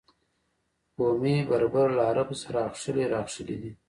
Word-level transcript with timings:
بومي 0.95 1.35
بربر 1.49 1.87
له 1.97 2.03
عربو 2.09 2.35
سره 2.43 2.59
اخښلي 2.69 3.03
راخښلي 3.13 3.55
دي. 3.61 3.71